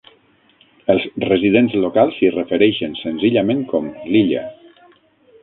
[0.93, 4.45] Els residents locals s'hi refereixen senzillament com l'Illa.